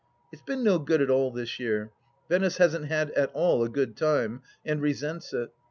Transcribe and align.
It's 0.31 0.41
been 0.41 0.63
no 0.63 0.79
good 0.79 0.99
at 0.99 1.11
all 1.11 1.29
this 1.29 1.59
year. 1.59 1.91
Venice 2.27 2.57
hasn't 2.57 2.85
had 2.87 3.11
at 3.11 3.29
all 3.35 3.63
a 3.63 3.69
good 3.69 3.95
time, 3.95 4.41
and 4.65 4.81
resents 4.81 5.31
it. 5.31 5.51